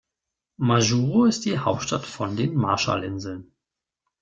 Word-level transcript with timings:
Majuro 0.57 1.25
ist 1.25 1.45
die 1.45 1.59
Hauptstadt 1.59 2.07
von 2.07 2.35
den 2.35 2.55
Marshallinseln. 2.55 3.51